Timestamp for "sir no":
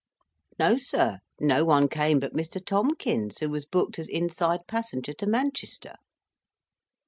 0.77-1.63